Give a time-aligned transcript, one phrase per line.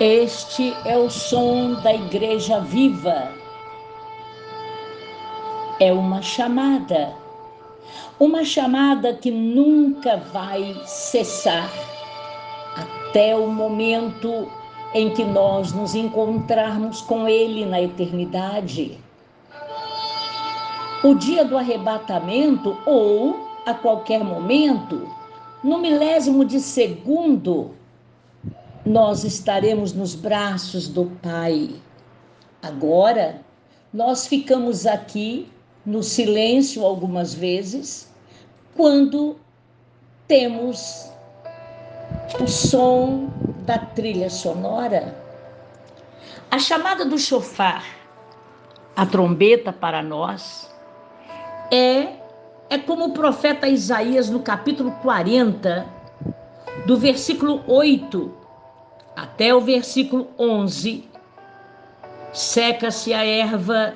[0.00, 3.30] Este é o som da igreja viva.
[5.78, 7.14] É uma chamada,
[8.18, 11.70] uma chamada que nunca vai cessar
[12.76, 14.50] até o momento
[14.94, 18.98] em que nós nos encontrarmos com Ele na eternidade.
[21.04, 25.08] O dia do arrebatamento ou a qualquer momento,
[25.62, 27.76] no milésimo de segundo,
[28.84, 31.70] nós estaremos nos braços do Pai.
[32.62, 33.40] Agora,
[33.92, 35.50] nós ficamos aqui
[35.86, 38.12] no silêncio algumas vezes,
[38.76, 39.36] quando
[40.28, 41.10] temos
[42.40, 43.30] o som
[43.64, 45.16] da trilha sonora.
[46.50, 47.84] A chamada do chofar,
[48.94, 50.70] a trombeta para nós,
[51.70, 52.24] é
[52.70, 55.86] é como o profeta Isaías no capítulo 40,
[56.86, 58.43] do versículo 8
[59.16, 61.08] até o versículo 11,
[62.32, 63.94] seca-se a erva,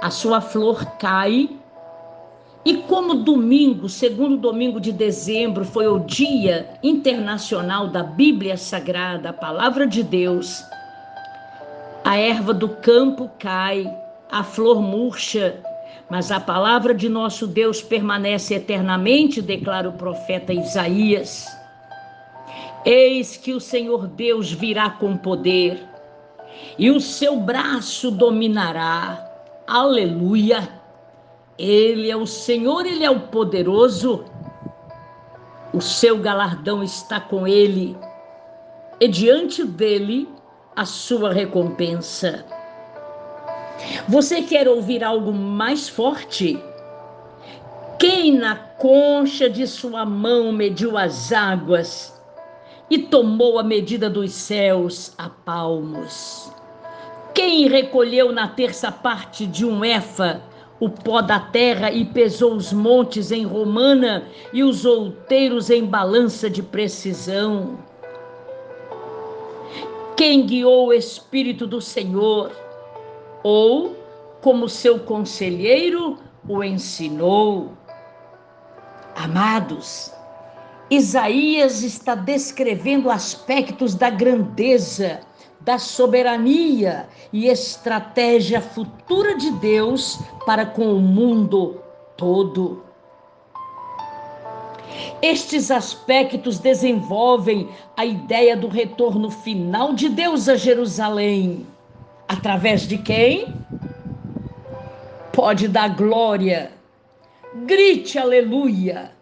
[0.00, 1.50] a sua flor cai.
[2.64, 9.32] E como domingo, segundo domingo de dezembro, foi o Dia Internacional da Bíblia Sagrada, a
[9.32, 10.62] Palavra de Deus,
[12.04, 13.90] a erva do campo cai,
[14.30, 15.56] a flor murcha,
[16.10, 21.57] mas a palavra de nosso Deus permanece eternamente, declara o profeta Isaías.
[22.90, 25.78] Eis que o Senhor Deus virá com poder,
[26.78, 29.30] e o seu braço dominará.
[29.66, 30.66] Aleluia!
[31.58, 34.24] Ele é o Senhor, ele é o poderoso.
[35.74, 37.94] O seu galardão está com ele,
[38.98, 40.26] e diante dele
[40.74, 42.42] a sua recompensa.
[44.08, 46.58] Você quer ouvir algo mais forte?
[47.98, 52.17] Quem na concha de sua mão mediu as águas
[52.90, 56.50] e tomou a medida dos céus a palmos.
[57.34, 60.42] Quem recolheu na terça parte de um efa
[60.80, 66.48] o pó da terra e pesou os montes em romana e os outeiros em balança
[66.48, 67.78] de precisão?
[70.16, 72.50] Quem guiou o Espírito do Senhor,
[73.42, 73.96] ou,
[74.40, 76.18] como seu conselheiro,
[76.48, 77.72] o ensinou?
[79.14, 80.12] Amados,
[80.90, 85.20] Isaías está descrevendo aspectos da grandeza,
[85.60, 91.82] da soberania e estratégia futura de Deus para com o mundo
[92.16, 92.82] todo.
[95.20, 101.66] Estes aspectos desenvolvem a ideia do retorno final de Deus a Jerusalém.
[102.26, 103.54] Através de quem?
[105.32, 106.72] Pode dar glória.
[107.66, 109.17] Grite aleluia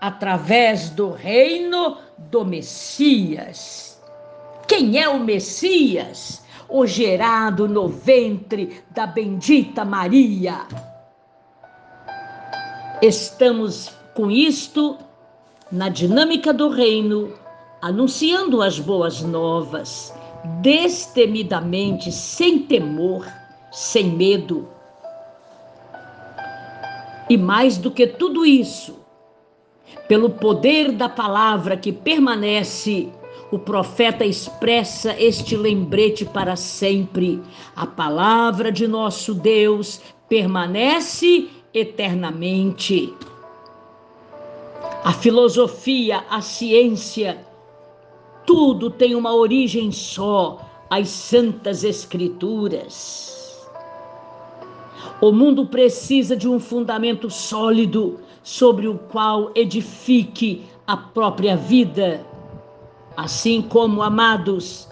[0.00, 4.00] através do reino do Messias.
[4.66, 6.42] Quem é o Messias?
[6.68, 10.66] O gerado no ventre da bendita Maria.
[13.02, 14.96] Estamos com isto
[15.72, 17.34] na dinâmica do reino,
[17.82, 20.14] anunciando as boas novas,
[20.60, 23.26] destemidamente, sem temor,
[23.72, 24.68] sem medo.
[27.28, 28.99] E mais do que tudo isso,
[30.08, 33.08] pelo poder da palavra que permanece,
[33.50, 37.42] o profeta expressa este lembrete para sempre.
[37.74, 43.14] A palavra de nosso Deus permanece eternamente.
[45.02, 47.38] A filosofia, a ciência,
[48.46, 53.39] tudo tem uma origem só, as santas escrituras.
[55.20, 62.24] O mundo precisa de um fundamento sólido sobre o qual edifique a própria vida.
[63.16, 64.88] Assim como, amados,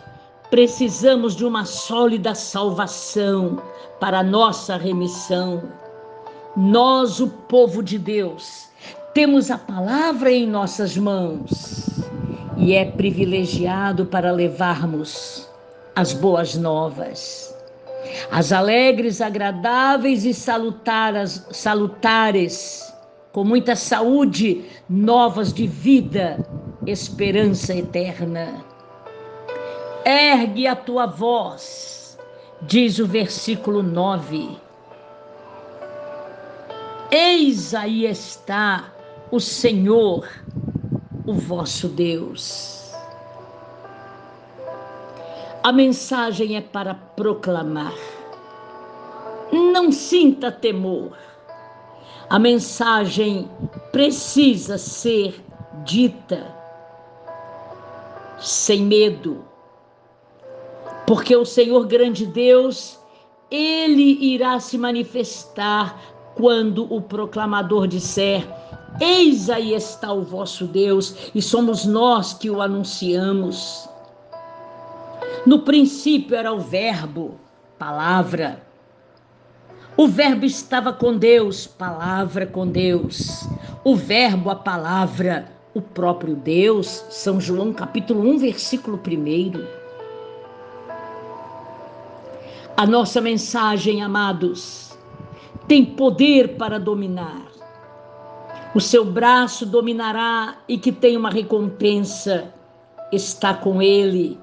[0.50, 3.60] precisamos de uma sólida salvação
[4.00, 5.62] para nossa remissão.
[6.56, 8.68] Nós, o povo de Deus,
[9.14, 11.88] temos a palavra em nossas mãos
[12.56, 15.48] e é privilegiado para levarmos
[15.94, 17.47] as boas novas,
[18.30, 22.88] as alegres, agradáveis e salutares, salutares
[23.32, 26.44] com muita saúde, novas de vida,
[26.86, 28.64] esperança eterna.
[30.04, 32.18] Ergue a tua voz,
[32.62, 34.56] diz o versículo 9.
[37.10, 38.92] Eis aí está
[39.30, 40.28] o Senhor,
[41.26, 42.87] o vosso Deus.
[45.62, 47.94] A mensagem é para proclamar.
[49.52, 51.12] Não sinta temor
[52.30, 53.48] a mensagem
[53.90, 55.42] precisa ser
[55.84, 56.54] dita
[58.38, 59.44] sem medo,
[61.06, 62.98] Porque o Senhor grande Deus,
[63.50, 65.98] ele irá se manifestar
[66.34, 68.46] quando o proclamador disser:
[69.00, 73.88] Eis aí está o vosso Deus, e somos nós que o anunciamos.
[75.48, 77.40] No princípio era o Verbo,
[77.78, 78.62] palavra.
[79.96, 83.48] O Verbo estava com Deus, palavra com Deus.
[83.82, 87.02] O Verbo, a palavra, o próprio Deus.
[87.08, 89.66] São João capítulo 1, versículo 1.
[92.76, 94.98] A nossa mensagem, amados,
[95.66, 97.40] tem poder para dominar.
[98.74, 102.52] O seu braço dominará e que tem uma recompensa
[103.10, 104.38] está com ele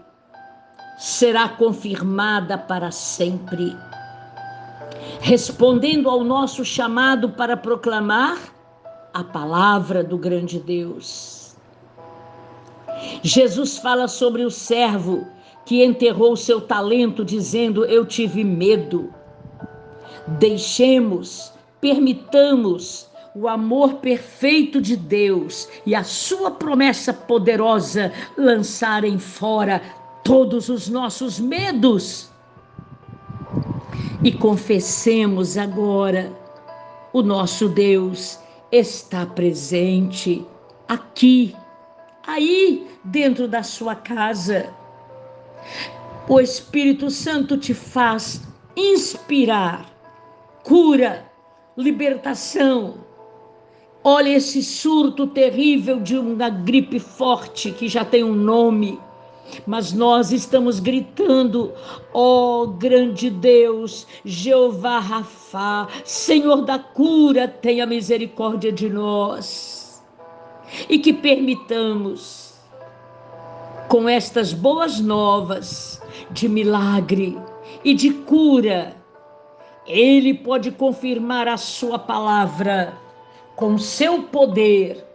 [0.97, 3.75] será confirmada para sempre.
[5.19, 8.37] Respondendo ao nosso chamado para proclamar
[9.13, 11.55] a palavra do grande Deus.
[13.23, 15.25] Jesus fala sobre o servo
[15.65, 19.13] que enterrou seu talento, dizendo: Eu tive medo.
[20.27, 21.51] Deixemos,
[21.81, 29.81] permitamos o amor perfeito de Deus e a sua promessa poderosa lançarem fora
[30.25, 32.29] todos os nossos medos.
[34.21, 36.33] E confessemos agora:
[37.13, 38.37] o nosso Deus
[38.71, 40.45] está presente
[40.89, 41.55] aqui,
[42.27, 44.73] aí dentro da sua casa.
[46.27, 48.41] O Espírito Santo te faz
[48.75, 49.85] inspirar
[50.63, 51.31] cura,
[51.77, 52.95] libertação.
[54.03, 58.99] Olha esse surto terrível de uma gripe forte que já tem um nome
[59.65, 61.73] mas nós estamos gritando:
[62.13, 70.03] ó oh, grande Deus, Jeová Rafá, Senhor da cura, tenha misericórdia de nós.
[70.89, 72.55] E que permitamos,
[73.87, 76.01] com estas boas novas
[76.31, 77.37] de milagre
[77.83, 78.95] e de cura,
[79.85, 82.97] Ele pode confirmar a Sua palavra
[83.55, 85.05] com seu poder,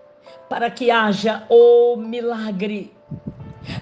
[0.48, 2.90] para que haja o milagre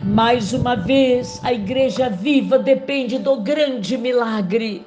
[0.03, 4.85] mais uma vez, a igreja viva depende do grande milagre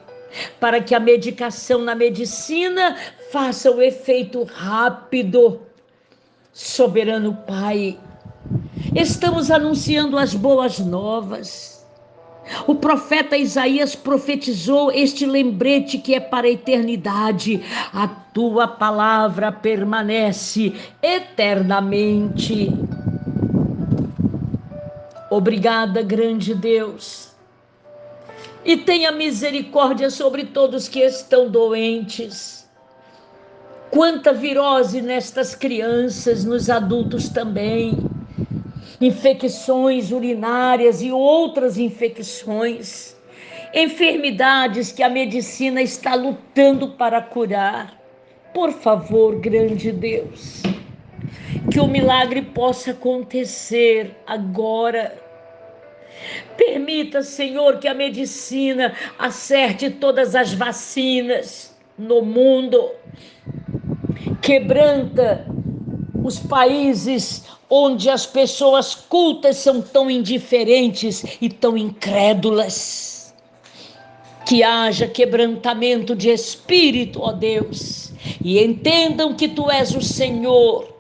[0.60, 2.96] para que a medicação na medicina
[3.32, 5.62] faça o efeito rápido.
[6.54, 7.98] Soberano Pai,
[8.96, 11.82] estamos anunciando as boas novas.
[12.68, 17.62] O profeta Isaías profetizou este lembrete que é para a eternidade.
[17.94, 22.70] A tua palavra permanece eternamente.
[25.32, 27.30] Obrigada, grande Deus.
[28.66, 32.70] E tenha misericórdia sobre todos que estão doentes.
[33.90, 37.98] Quanta virose nestas crianças, nos adultos também.
[39.00, 43.16] Infecções urinárias e outras infecções.
[43.74, 47.98] Enfermidades que a medicina está lutando para curar.
[48.54, 50.71] Por favor, grande Deus
[51.72, 55.18] que o milagre possa acontecer agora.
[56.58, 62.92] Permita, Senhor, que a medicina acerte todas as vacinas no mundo.
[64.42, 65.48] Quebranta
[66.22, 73.34] os países onde as pessoas cultas são tão indiferentes e tão incrédulas.
[74.46, 78.12] Que haja quebrantamento de espírito, ó Deus,
[78.44, 80.92] e entendam que tu és o Senhor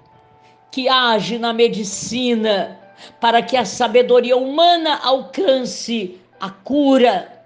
[0.72, 2.80] que age na medicina
[3.20, 7.44] para que a sabedoria humana alcance a cura.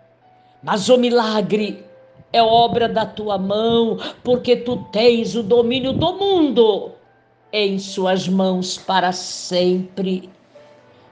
[0.62, 1.84] Mas o milagre
[2.32, 6.92] é obra da tua mão, porque tu tens o domínio do mundo
[7.52, 10.30] em suas mãos para sempre.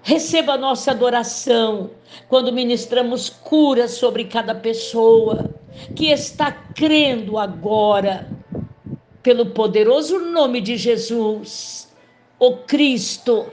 [0.02, 1.90] Receba a nossa adoração
[2.28, 5.50] quando ministramos cura sobre cada pessoa
[5.96, 8.28] que está crendo agora,
[9.24, 11.93] pelo poderoso nome de Jesus
[12.40, 13.46] o Cristo,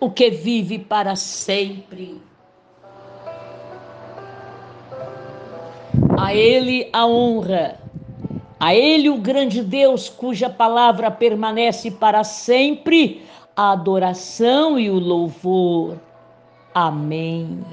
[0.00, 2.20] o que vive para sempre.
[6.16, 7.80] A Ele a honra,
[8.58, 13.22] a Ele o grande Deus, cuja palavra permanece para sempre,
[13.56, 15.98] a adoração e o louvor.
[16.74, 17.64] Amém.